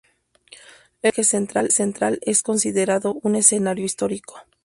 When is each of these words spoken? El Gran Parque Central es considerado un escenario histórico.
El 1.03 1.11
Gran 1.11 1.45
Parque 1.45 1.69
Central 1.71 2.17
es 2.23 2.41
considerado 2.41 3.19
un 3.21 3.35
escenario 3.35 3.85
histórico. 3.85 4.37